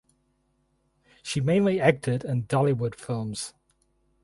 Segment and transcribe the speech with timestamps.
[1.21, 3.53] She mainly acted in Dhallywood films.